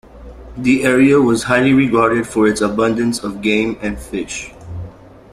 [0.57, 4.51] The area was highly regarded for its abundance of game and fish.